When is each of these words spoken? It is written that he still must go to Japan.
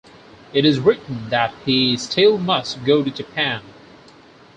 It 0.51 0.65
is 0.65 0.79
written 0.79 1.29
that 1.29 1.53
he 1.63 1.95
still 1.95 2.39
must 2.39 2.83
go 2.85 3.03
to 3.03 3.11
Japan. 3.11 3.61